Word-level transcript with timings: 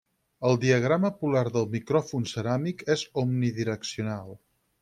El 0.47 0.55
diagrama 0.63 1.11
polar 1.19 1.43
del 1.57 1.69
micròfon 1.75 2.27
ceràmic 2.33 2.83
és 2.97 3.07
omnidireccional. 3.25 4.35